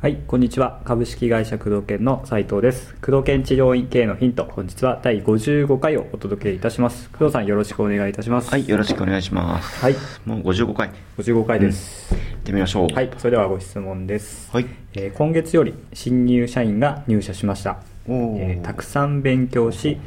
[0.00, 0.80] はい、こんにちは。
[0.84, 2.94] 株式会社工藤研の斉藤です。
[3.04, 4.44] 工藤研治療院経営のヒント。
[4.44, 7.10] 本日は第55回をお届けいたします。
[7.10, 8.48] 工藤さんよろしくお願いいたします。
[8.48, 9.80] はい、よろしくお願いします。
[9.80, 12.14] はい、もう55回、行55回です。
[12.14, 12.94] ってみましょう。
[12.94, 14.50] はい、それではご質問です。
[14.52, 14.66] はい。
[14.94, 17.82] えー今月より新入社員が入社しました。
[18.06, 19.98] おーえーたくさん勉強し、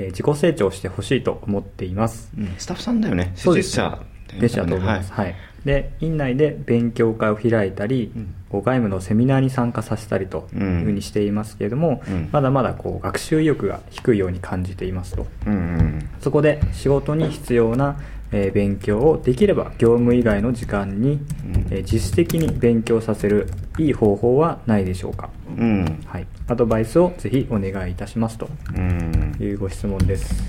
[0.00, 2.30] えー自己成長してほしいと思っています。
[2.38, 3.32] うんスタッフさんだよね。
[3.34, 5.12] そうです施術者でしたと思います。
[5.12, 5.34] ははい。
[5.64, 15.26] で、院内で勉強会を開いたり、うん外務のセミナーに参加させたりというふうにしていますけれども、うんまだまだこう学習意欲が低いように感じていますと。
[15.46, 16.08] うんうん。
[16.20, 17.96] そこで仕事に必要な、
[18.32, 21.20] えー勉強をできれば業務以外の時間に、うん
[21.70, 23.46] えー実質的に勉強させる
[23.78, 26.02] いい方法はないでしょうか、うん。
[26.06, 29.09] はい、アドバイスをぜひお願いいたしますとうん。
[29.44, 30.42] いうご質問です。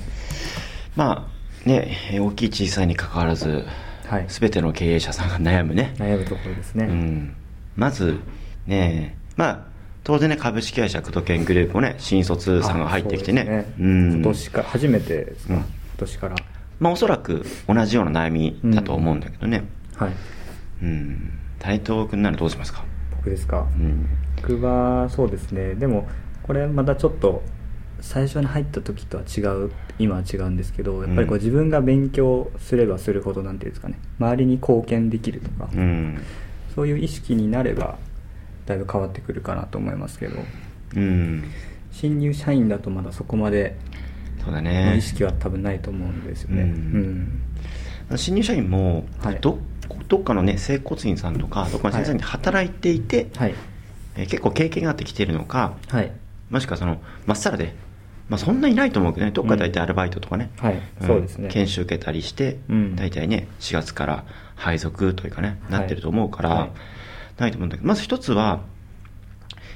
[0.95, 1.29] ま
[1.65, 3.65] あ、ね、大きい小さいに関わらず、
[4.07, 5.93] はい、すべての経営者さんが悩むね。
[5.97, 6.85] 悩むところですね。
[6.85, 7.35] うん。
[7.75, 8.19] まず、
[8.67, 9.65] ね、まあ、
[10.03, 13.41] 当然ね、株式会社工藤研グループもね、新卒さんが入ってきてね。
[13.41, 14.13] あそうん。
[14.15, 16.35] 今年か初めてですか、うん今年から。
[16.79, 19.63] まあ、おそらく同じような悩みだと思うんだけどね。
[19.95, 20.11] はい。
[20.81, 21.39] うん。
[21.59, 22.83] 台東君ならどうしますか？
[23.15, 23.67] 僕ですか？
[23.77, 24.09] うん。
[24.37, 26.09] 僕はそうですねでも
[26.41, 27.43] これまたちょっと
[28.01, 36.21] 最初に入った時とは違う今は違うんですけどやっぱりこううん自分が勉強すればするほどなんていうんですかね周りに貢献できるとか、うん。
[36.75, 37.97] そういう意識になれば
[38.65, 40.39] だいぶ変わってくるかなと思いますけど
[40.95, 41.43] うん。
[41.91, 43.77] 新入社員だとまだそこまで
[44.39, 44.95] のそうだね。
[44.97, 46.73] 意識は多分ないと思うんですよね、ううん。
[48.13, 49.37] ん新入社員も、はい。
[49.41, 49.59] ど
[50.07, 53.55] どっかのね整骨院さんとかどっかの先生に働いていて、はい。
[54.15, 56.11] えー結構経験があってきているのかはい。
[56.49, 57.73] もしくはそのまっさらで、
[58.31, 59.33] まあ、そんないないと思うけどね。
[59.33, 60.75] どっか大体アルバイトとかね、はい。
[60.75, 60.81] ん。
[61.05, 61.49] そうですね。
[61.49, 62.95] 研修受けたりして、うん。
[62.95, 64.23] 大体ね4月から
[64.55, 65.71] 配属というかねはい。
[65.73, 66.69] なってると思うから、はい。
[67.41, 68.61] ないと思うんだけどまず一つは、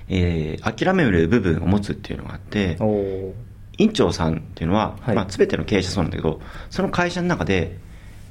[0.07, 2.77] えー諦める部分を持つっていうのがあって
[3.77, 5.15] 院長さんっていうのは、はい。
[5.17, 6.39] まあ、全ての経営者そうなんだけど
[6.69, 7.77] その会社の中で、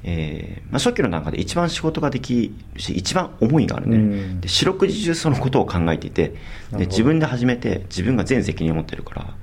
[0.03, 4.41] えーまあ、初期の中で一番仕事ができるし一番思いがあるね、うん。
[4.41, 6.33] で四六時中そのことを考えていて
[6.71, 9.35] で自分で始めて自分が全責任を持ってるから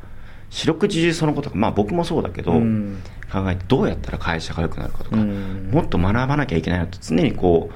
[0.53, 3.03] 四六時中そのことがまあ僕もそうだけど、うん。
[3.33, 5.71] 考えてどうやったら会社が良くなるかとか、うん。
[5.73, 7.71] もっと学ばなきゃいけないなと常にこ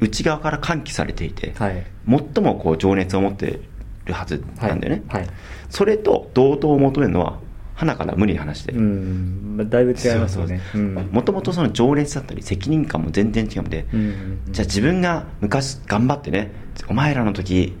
[0.00, 1.84] う内側から喚起されていて、はい。
[2.08, 3.60] 最もこう情熱を持って
[4.04, 5.30] るはずなんだよね、はい、はい。
[5.68, 7.40] それと同等を求めるのは
[7.74, 9.54] 花から無理な話で、うん。
[9.56, 10.60] まあだいぶ違いますよね。
[10.76, 10.94] うん。
[11.10, 16.52] もともとその情熱だったり責任感も全然違うので、うんじゃあ自分が昔頑張ってね
[16.88, 17.74] お前らの時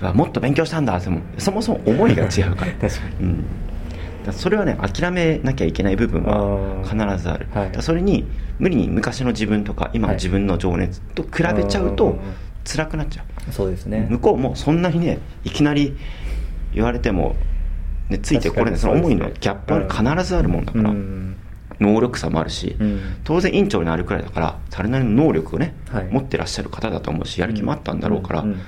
[0.00, 2.72] はもっと勉強したんだでもそもそも思いが違うから。
[2.80, 3.26] 確かに。
[3.26, 3.44] うん、
[4.30, 7.48] それはね諦めなきゃいけない部分は必ずある。
[7.52, 7.82] はい。
[7.82, 8.24] それに
[8.58, 12.18] 無理に昔の自分とか今の自分の情熱と比べちゃうと
[12.64, 13.52] 辛くなっちゃう。
[13.52, 14.06] そうですね。
[14.10, 15.96] 向こうもそんなにねいきなり
[16.72, 17.34] 言われても、
[18.08, 18.72] ね、ついてこれない。
[18.72, 21.36] 確その思いのギャップは必ずあるもんだから、うん
[21.80, 23.00] 能力差もあるし、うん。
[23.24, 26.04] 当然院長になるくらいだからそれなりの能力をね、はい。
[26.04, 28.60] 持ってらっしゃる方だと思うしやる気もあったんだろうから、うんうん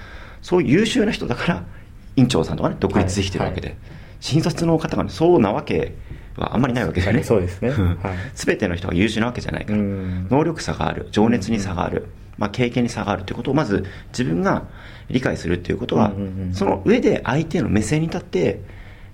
[0.43, 1.65] そういう優秀な人だから
[2.17, 3.77] 院長さんとかね独立できてるわけで、はい
[4.25, 5.93] 新卒の方が、ね、そうなわけ
[6.39, 7.69] はあんまりないわけそうですね。
[7.69, 7.73] ん。
[7.73, 7.97] はい。
[8.35, 10.29] 全ての人が優秀なわけじゃないから、うん。
[10.31, 12.07] 能力差がある情熱に差がある、
[12.39, 14.67] まあ、経験に差があるということをまず自分が
[15.11, 16.11] 理解するということは、
[16.53, 18.63] その上で相手の目線に立って、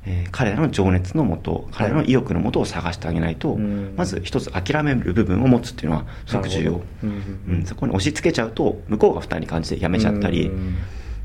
[0.06, 3.94] えー彼らの情熱のもと彼らの意欲のもとを探してあげないと、うん。
[3.96, 10.76] まず一つ諦める部分を持つっていうのはすごく重要、うんそこに押し付けちゃうと向こうが負担に感じてやめちゃったり、うん。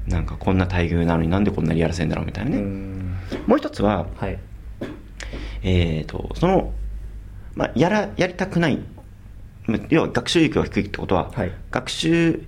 [0.08, 3.05] なんかこんな待遇なのになんでこんなにやらせんだろうみたいなね、うん
[3.48, 4.40] もう一つは、はい。
[5.64, 6.74] えー、とその、
[7.56, 8.80] まあ、やらやりたくない
[9.68, 11.52] ま要は学習意欲が低いってことは、はい。
[11.72, 12.44] 学習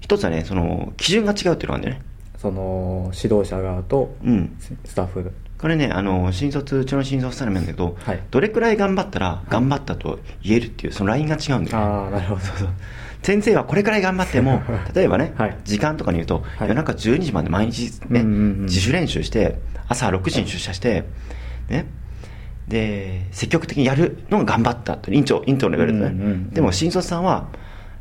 [0.00, 2.02] 一つはねその基準が違うっていうのがあるんだよね。
[2.38, 4.56] その指導者側とうん。
[4.84, 5.32] スタッフ。
[5.58, 8.22] これねあの新卒うちの新卒さんなんだけど、はい。
[8.30, 11.84] どれくらい頑張ったら頑張ったと言えるっていうそのラインが違うんだよね。
[11.84, 12.40] ああなるほど。
[13.22, 14.60] 先生はこれくらい頑張っても
[14.94, 15.56] 例えばね、はい。
[15.64, 16.68] 時間とかに言うと、はい。
[16.68, 18.64] 夜中12時まで毎日ね、うんうんうん。
[18.64, 19.58] 自主練習して
[19.88, 21.04] 朝6時に出社して
[21.68, 21.86] ね。
[22.68, 27.48] で積極的にやるのが頑張ったと院長院長のレベルでね、うんうんうんでも新卒さんは、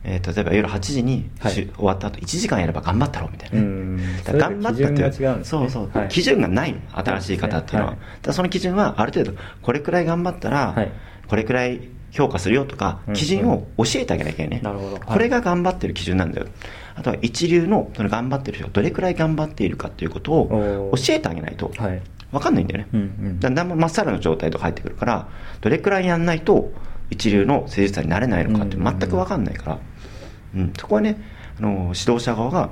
[0.03, 1.53] えー例えば夜8時に、はい。
[1.53, 5.43] 終わった後1時間やれば頑張ったろうみたいなね、うんだから頑張ったっていうね。
[5.43, 6.07] そうそう、はい。
[6.09, 8.33] 基準がないの新しい方っていうのは、はい。
[8.33, 10.91] その基準はある程度これくらい頑張ったら、はい。
[11.27, 14.93] これくらい評価するよとかうん基準を教えてあげなきゃいけないね、なるほど。
[14.93, 15.01] はい。
[15.05, 16.47] これが頑張ってる基準なんだよ。
[16.95, 22.01] あとは一流のその頑張ってる人がどれくらい頑張っているかっていうことを教えてあげないとはい。
[22.31, 23.39] 分かんないんだよね、うんうん。
[23.39, 25.27] だんだんまっさらの状態とか入ってくるから
[25.59, 26.71] どれくらいやんないと
[27.09, 28.87] 一流の誠実さになれないのかってうんうん。
[28.87, 29.79] うん全く分かんないから、
[30.55, 31.21] うん、そこはね
[31.59, 32.69] あの指導者側が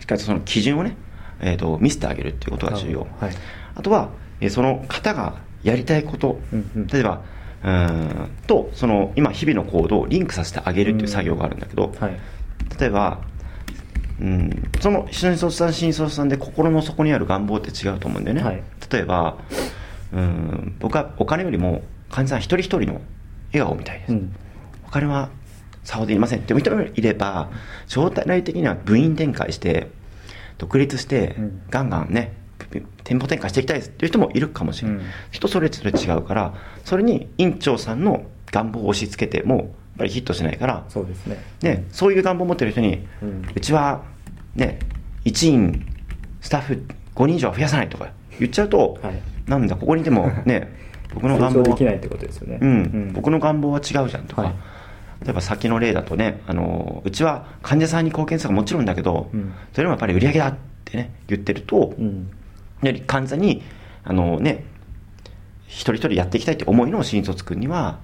[0.00, 0.96] しっかりとその基準をね、
[1.40, 3.06] えー、と見せてあげるっていうことが重要。
[3.20, 3.32] はい。
[3.74, 4.10] あとは、
[4.40, 6.86] えーその方がやりたいこと、うんうん。
[6.88, 7.22] 例えば
[7.64, 8.30] うーん。
[8.46, 12.18] とその今日々の行動をリンクさせてあげるっていう作業があるんだけど、はい。
[12.78, 13.20] 例えば、
[14.20, 18.62] うん、その新卒さん新卒さんで心の底にある願望って違うと思うんだよね、はい。
[18.90, 19.38] 例えば
[20.12, 23.00] うん僕はお金よりも患者さん一人一人の
[23.52, 24.34] 笑顔みたいです、うん。
[24.86, 25.30] お金は
[25.84, 27.50] さほどいりませんって人もいれば
[27.86, 29.90] 将来的には部員展開して
[30.58, 31.62] 独立してうん。
[31.70, 32.34] ガンガンね
[33.04, 35.04] 店舗展開していきたいですっていう人もいるかもしれない、うん。
[35.30, 36.54] 人それぞれ違うから
[36.84, 39.66] それに院長さんの願望を押し付けてもやっ
[39.98, 40.84] ぱりヒットしないから。
[40.88, 41.42] そうですね。
[41.60, 44.02] ね、そういう願望を持ってる人に、ううんちは、
[44.54, 44.78] ね、
[45.24, 45.86] 1員、
[46.40, 46.82] スタッフ
[47.14, 49.22] 5人以上は増やさないとか言っちゃうと、はい。
[49.46, 50.72] なんだ、ここにいても、 ね、
[51.14, 52.58] 僕の願望は成長できないってことですよね。
[52.60, 53.12] うん。
[53.12, 54.54] 僕の願望は違うじゃんとか、はい。
[55.24, 59.52] 例えば先の例だとね、あのうちは患者さんに貢献するのはもちろんだけど、うん。
[59.72, 60.54] それもやっぱり売り上げだっ
[60.84, 62.30] てね、言ってると、うん
[62.82, 63.62] で患者に、
[64.04, 64.64] あのね、
[65.66, 68.00] 一人一人やっていきたいって思いの新卒君には、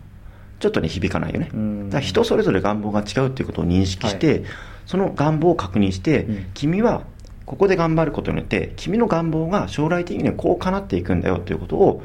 [0.61, 1.51] ちょっとね、響かないよね。
[1.53, 1.91] うん。
[1.91, 4.43] だから人それぞれ願望が違うっていうことを認識して、はい。
[4.87, 6.47] その願望を確認して、うん。
[6.55, 7.03] 君は
[7.47, 12.03] ここで頑張ることによって、君の願望が将来的にはこう叶っていくんだよということを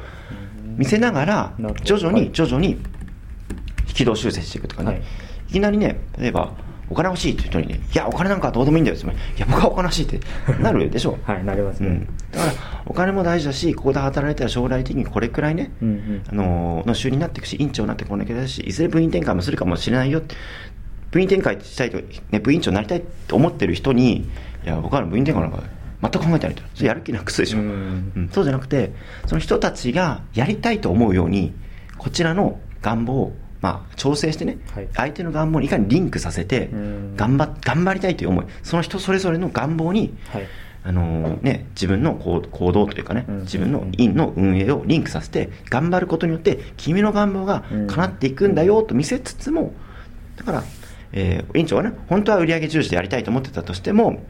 [0.76, 2.32] 見せながら徐々にはい。
[2.32, 2.78] 徐々に
[3.94, 5.02] 軌道修正していくとかね、はい。
[5.48, 6.52] い、きなりね、例えば、
[6.90, 10.20] お金欲しいっていう人にね、いや、お金なんかどうでもいいんだよ、つまり、いや、僕はお金欲しいって
[10.60, 11.18] なるでしょ。
[11.24, 11.88] はいなりますね。
[11.88, 12.52] うん、だから
[12.86, 16.22] お金も大事だしここで働いたら将来的にこれくらいね、うんうん。
[16.28, 20.34] あのーの収入になっていくし院長になってこなきゃだしいずれ部員展開もするかもしれないよって
[21.10, 21.98] 部員展開したいと、
[22.30, 24.26] ね、部員長になりたいと思ってる人にい
[24.64, 25.62] や僕は部員展開なんか
[26.02, 26.62] 全く考えてないと。
[26.74, 28.12] それやる気なくすでしょ、うん。
[28.16, 28.30] うん。
[28.32, 28.92] そうじゃなくて
[29.26, 31.54] その人たちがやりたいと思うように
[31.96, 33.32] こちらの願望を
[33.64, 34.88] まあ、調整してね、はい。
[34.92, 37.16] 相手の願望にいかにリンクさせてうん。
[37.16, 40.46] 頑張頑張りたいという思いその人それぞれの願望にはい。
[40.86, 43.40] あのね、自分の行行動というかね、うん。
[43.40, 49.72] 自分の院の運営をリンクさせて、頑張ることによって、君の願望が叶っていくんだよと見せつつも、
[50.36, 50.64] だから、
[51.12, 54.22] えー院長はね、本当は売上重視でやりたいと思ってたとしても、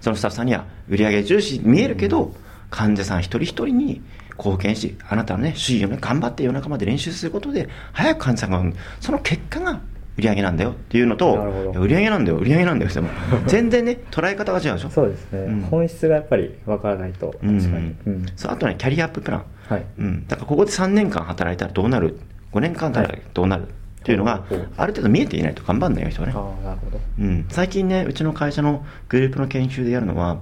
[0.00, 2.34] そのスタッフさんには売上重視に見えるけど、
[2.70, 4.02] 患者さん一人一人に
[4.38, 9.80] 貢献し、あなたのね、主義をね、頑張って夜中まで練習することで、早く患者さんがその結果が
[10.18, 11.34] 売上なんだよっていうのと、
[11.74, 14.90] 売上なんだよ、売上なんだよって言っても、 全然ね、捉え方が違うでしょ。
[14.90, 15.60] そうですね、うん。
[15.62, 18.26] 本質がやっぱり分からないと確かうんに、うん。
[18.34, 19.84] そうあとね、キャリアアッププラン、はい。
[19.98, 22.18] うん、だからここで3年間働いたらどうなる、
[22.52, 23.66] 5年間働いたらどうなるっ
[24.04, 24.44] ていうのが
[24.76, 26.34] ある程度見えていないと頑張んないよ、人はね。
[26.34, 27.00] ああなるほど。
[27.18, 30.38] うん、最近ね、うちの会社のグループの研修でやるのは、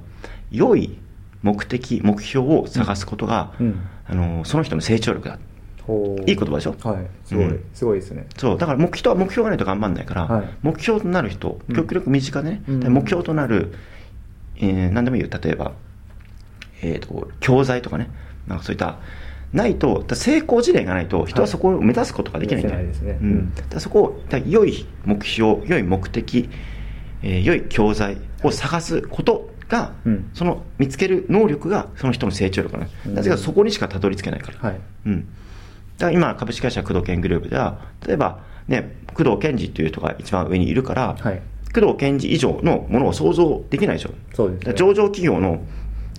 [0.52, 0.98] 良い
[1.44, 3.80] 目的、目標を探すことが、うん。
[4.06, 5.38] あのその人の成長力だ。
[6.26, 6.74] いい言葉でしょ？
[6.82, 7.06] はい。
[7.26, 8.26] すごい、うんすごいですね。
[8.38, 10.48] そう、だから目標は目標がないと頑張んないから、はい。
[10.62, 11.76] 目標となる人、うん。
[11.76, 12.80] 極力身近でね、うん。
[12.80, 13.74] で目標となる、
[14.56, 15.72] えー何でもいいよ、例えば、
[16.82, 18.10] えー、と教材とかね、
[18.48, 18.98] なんかそういった、
[19.52, 23.18] ないと、成功事例がないと、人はそこを目指すことができないんだよ、できないですね。
[23.20, 23.30] ううん。
[23.34, 26.48] ん、だそこを、だ良い目標、良い目的、
[27.22, 30.30] えー良い教材を探すことが、うん。
[30.34, 33.14] その見つける能力がその人の成長力なんです、うん。
[33.14, 34.58] なぜかそこにしかたどり着けないから。
[34.58, 34.80] はい。
[35.06, 41.42] うん、だから今、株式会社工藤研グループでは、例えば、ね、工藤健二っていう人が一番上にいるから、はい。
[41.74, 44.10] 工藤健二以上のものを想像できないでしょ。
[44.32, 44.74] そうですね。
[44.74, 45.60] 上場企業の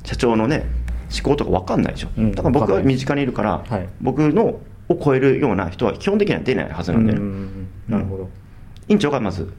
[0.04, 0.66] 社長のね、
[1.12, 2.10] 思考とか分かんないでしょ。
[2.18, 2.32] うん。
[2.32, 3.88] だから僕は身近にいるから、はい。
[4.02, 7.20] 僕のを超えるような人は基本的には出ないはずなんだよ。
[7.20, 7.26] ね。
[7.26, 8.30] うんなるほど、
[8.88, 9.54] 院長がまず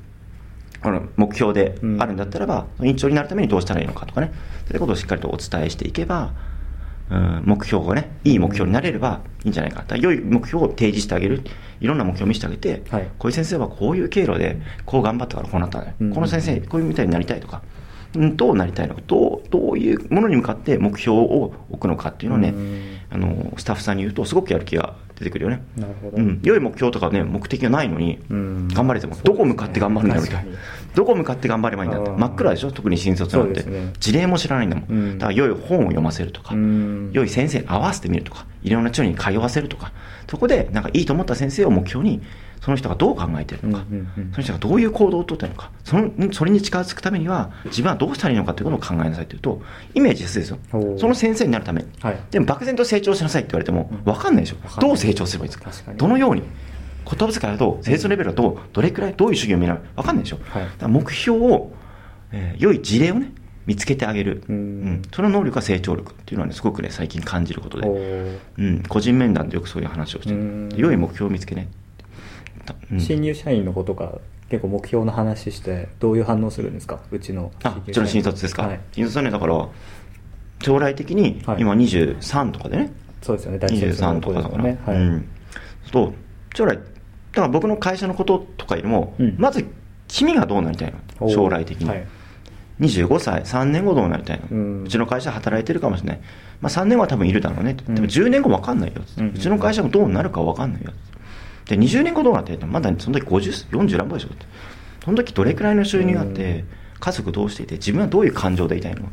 [1.17, 4.33] 目標であるんだったらば、院長になるためにどうしたらいいのかとかね。
[4.67, 6.33] そういうことをしっかりとお伝えしていけば、
[7.11, 11.43] うん、目標がねいい目標になれればいいんじゃないかだから良い目標を提示してあげる。
[11.79, 13.09] いろんな目標を見せてあげて、はい。
[13.19, 15.83] こういう先生はこういう経路でこう頑張ったからこうなった。
[15.83, 16.15] ね、うん。
[16.15, 17.63] この先生こういうみたいになりたいとか、
[18.15, 22.99] うん、どうなりたいのかどうどういうものに向かって目標を置くのかっていうのをね、うん。
[23.11, 25.65] あのスタッフさんに言うとすごくやる気が出てくるよね。
[25.77, 28.69] なるほど、うん、良い目標とかね目的がないのに、うん。
[28.69, 29.23] 頑張れても、ね。
[29.25, 30.53] どこ向かって頑張るんだよみたいな。
[30.95, 32.11] どこ向かって頑張ればいいんだって。
[32.11, 32.73] 真っ暗でしょ？
[32.73, 33.93] 特に新卒なんて、ね。
[33.99, 35.19] 事例も知らないんだもん、うん。
[35.19, 37.11] だから良い本を読ませるとか、うん。
[37.13, 39.93] 良い先生に合わせてみるとかいろんな人に通わせるとか
[40.29, 42.21] そこでなんかいいと思った先生を目標に
[42.67, 44.31] その人がどう考えてるのか、うんうんうん。
[44.33, 49.63] その人がどういう行動をとってるのかそのそれに近づくためには自分はどうしたらいいのかということを考えなさいというと
[49.95, 52.19] イメージですですよその先生になるために、はい。
[52.33, 55.95] でも漠然と成長しなさいって言われてもうん分かんないでしょ、わかんどう成長すればいいんですか？
[55.95, 56.43] どのように
[57.09, 60.39] 言葉遣いだと、生徒レベルだと、どれくらい、どういう主義を見られる分かんないでしょ。
[60.49, 60.65] はい。
[60.65, 61.71] だから目標を、
[62.33, 63.33] えー良い事例をね、
[63.65, 65.03] 見つけてあげる、うん。
[65.15, 67.89] その能力が成長力っていうのはねすごくね最近感じることで、
[68.59, 68.63] う。
[68.63, 70.35] ん、個人面談でよくそういう話をして
[70.81, 71.86] 良い目標を見つけね、うん
[72.99, 77.01] 新入社員の子とか結構目標の話してどういう反応するんですか？
[77.11, 79.69] うちのあうちの新卒ですか、はい、新卒はねだから
[80.63, 81.61] 将来的にはい。
[81.61, 83.59] 今23とかでね、そうですよね。
[83.59, 84.95] 大卒の23と子かだから、ですもんね。
[84.95, 85.29] はい、うん、
[85.93, 86.13] そう。
[86.55, 86.83] 将来だ
[87.35, 89.35] から僕の会社のこととかよりも、うん。
[89.39, 89.67] まず
[90.09, 91.29] 君がどうなりたいの？
[91.29, 92.07] 将来的に、はい。
[92.79, 96.21] 25歳3年後どうなりたいの、ううんちの会社働いてるかもしれない、
[96.61, 97.95] まあ、3年後は多分いるだろうね、うん。
[97.95, 100.93] でも10年後分かんないよ、ううんちの会社もどうなるか分かんないよ
[101.67, 104.29] で20年後どうなってまだその時50 40何歩でしょ？
[104.29, 104.47] って
[105.05, 106.65] その時どれくらいの収入があって、
[106.99, 109.03] 家族どうしていて自分はどういう感情でいたいの？
[109.03, 109.11] そう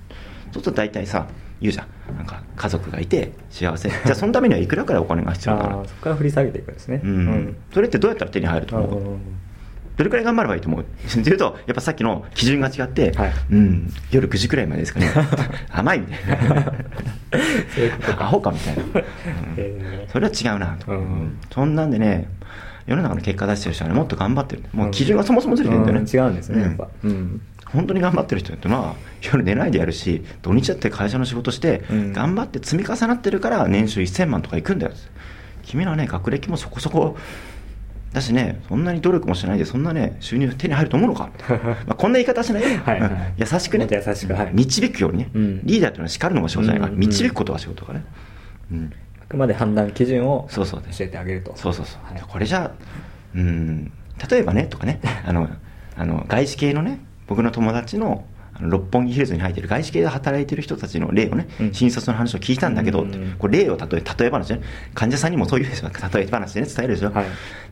[0.54, 1.28] すると大体さ
[1.62, 2.16] 言うじゃん。
[2.18, 3.90] なんか家族がいて幸せ。
[3.90, 7.02] じゃあそのためにはいくらくらいお金が必要だからああそこから振り下げていくんですね。
[7.04, 7.56] うん。
[7.74, 9.00] それってどうやったら手に入ると思う？
[9.00, 9.20] うん
[9.98, 10.82] どれくらい頑張ればいいと思う？
[10.84, 10.86] っ
[11.24, 13.34] ていうと、やっぱさっきの基準が違って、はい。
[13.52, 15.10] うん、夜9時くらいまでですかね、
[15.72, 16.64] 甘いみたいな、
[17.76, 18.26] そういうことか。
[18.26, 18.92] アホかみたいな、うん。
[19.58, 20.12] えー。
[20.12, 20.76] それは違うな。
[20.80, 20.98] と、うん。
[20.98, 21.38] うん。
[21.52, 22.28] そんなんでね、
[22.88, 26.20] 世の中の結果出してる人はね、もっと頑張ってる、もう基準がそもそもずれてるんだよね、うん。
[26.20, 26.88] 違うんですねやっぱ。
[27.04, 27.42] うん。
[27.66, 32.14] 本当に頑張ってる人ってのは、夜寝ないでやるし、土日だって会社の仕事してう、ん。
[32.14, 34.94] 頑張って積み重なってるから、年収1000万とかいくんだよ。
[35.64, 37.16] 君らね、学歴もそこそこ
[38.14, 41.30] だしね、そんなに努力もしないで、そんなね、収入手に入ると思うのか？
[41.88, 42.80] まあこんな言い方しないよ。
[42.86, 43.02] はい
[43.38, 44.52] 優しくね、優しくはい。
[44.54, 45.62] 導くようにね、うん。
[45.66, 47.00] リーダーというのは叱るのが仕事じゃないから、うん。
[47.00, 48.00] 導くことが仕事だから。
[48.00, 48.06] ね。
[48.72, 48.92] うん。
[49.22, 51.54] あくまで判断基準をそうそう教えてあげると。
[51.56, 52.24] そうそうそう、はい。
[52.28, 52.72] これじゃあ
[53.36, 53.92] うん。
[54.30, 55.00] 例えばねとかね。
[55.26, 55.50] あの
[55.98, 58.26] あの外資系のね僕の友達の
[58.62, 61.74] 六本木ヒルズに入ってる外資系で働いてる人たちの例をね、うん。
[61.74, 63.06] 新卒の話を聞いたんだけど、
[63.40, 64.62] これ例を例え例え話ね。
[64.94, 65.66] 患者さんにもそういう
[66.14, 67.26] 例え話でね伝えるでしょ、はい。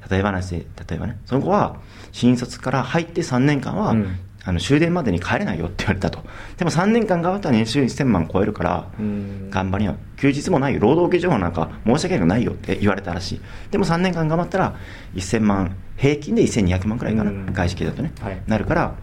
[0.09, 1.19] 例え話で例えばね。
[1.25, 1.77] その子は
[2.11, 4.19] 新卒から入って3年間は、うん。
[4.43, 6.23] あの終電までに帰れないよって言われたと。
[6.57, 9.51] でも3年間頑張ったら年収1000万超えるから、うん。
[9.51, 9.97] 頑張りよ。
[10.17, 10.79] 休日もないよ。
[10.79, 13.41] 労働基準法なんか申し訳ないよって言われたらしい。
[13.69, 14.75] でも3年間頑張ったら
[15.13, 17.53] 1000万平均で1200万くらいかな、うん。
[17.53, 18.41] 外資系だとね、はい。
[18.47, 18.95] なるから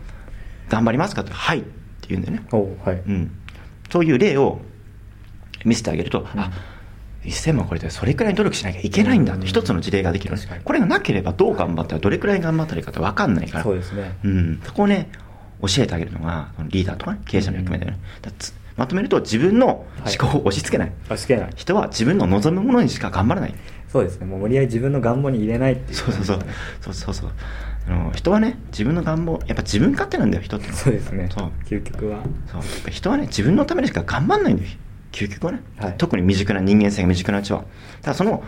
[0.68, 1.58] 頑張りますかってはい。
[1.58, 1.68] って
[2.08, 2.46] 言うんだよね、
[2.84, 2.96] はい。
[2.96, 3.30] うん、
[3.90, 4.60] そういう例を
[5.64, 6.40] 見せてあげると、うん。
[6.40, 6.50] あ
[7.24, 10.64] 1000万超えてそれくらい努力しなきゃいけないんだって一つの事例ができる、確かに。
[10.64, 13.64] これがなければどう頑張ったらどれくらい頑張ったらいいかって分かんないから。
[13.64, 15.10] そうですねうん、そこをね
[15.60, 21.50] 教えてあげるのがリーダーとかね経営者の役目だよね、だからつまとめると自分の思考を押し付けない、あしけない。
[21.56, 23.54] 人は自分の望むものにしか頑張らない
[23.88, 24.26] そうですね。
[24.26, 25.96] もう無理やり自分の願望に入れないっていう。
[25.96, 26.38] そうそうそう。
[26.80, 27.30] そうそうそう
[27.88, 31.28] あの人はね自分の願望やっぱ自分勝手なんだよ人ってそうですね。
[31.32, 31.50] そう。
[31.64, 32.22] 究極は。
[32.46, 32.90] そう。
[32.90, 34.68] 人はね自分のためにしか頑張んないんだよ
[35.12, 35.94] 究極はね、はい。
[35.96, 37.60] 特に未熟な人間性が未熟なうちは。
[37.60, 37.68] だか
[38.02, 38.44] らその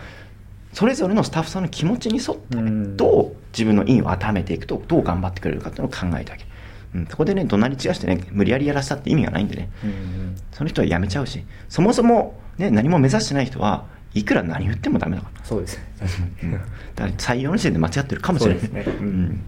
[0.73, 2.97] それぞれのスタッフさんの気持ちに沿って、うん。
[2.97, 6.49] どう自分の意を当てはめていくとどう頑張ってくれるかっていうのを考えてあげる、
[6.95, 9.69] うん、そこでね怒鳴り散らしてね無理やりやらせたって意味がないんでね。
[9.83, 15.45] うんその人は辞めちゃうしそもそも、ね、何も目指してない人はいくら何言ってもダメだから。
[15.45, 15.93] そうですね。
[15.99, 16.29] 確かに。
[16.43, 16.51] うん。
[16.51, 16.65] だか
[16.97, 18.59] ら採用の時点で間違ってるかもしれない。
[18.59, 18.97] そうですね。
[18.99, 19.07] うん。
[19.07, 19.43] ん。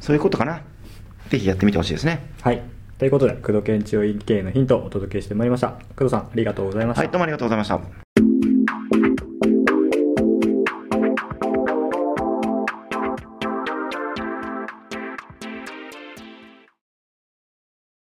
[0.00, 0.62] そういうことかな。
[1.30, 2.30] ぜひやってみてほしいですね。
[2.42, 2.62] はい。
[2.98, 5.70] ということで工藤研治療院経営のヒントをお届けしてまいりました。
[5.96, 8.03] 工藤さんありがとうございました、はいどうもありがとうございました